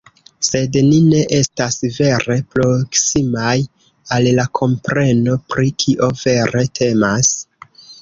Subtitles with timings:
[0.45, 3.53] Sed ni ne estas vere proksimaj
[4.17, 7.35] al la kompreno pri kio vere temas”.